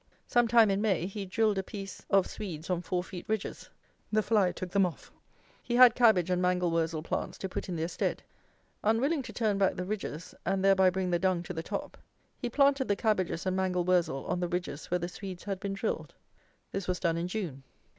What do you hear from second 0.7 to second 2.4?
in May, he drilled a piece of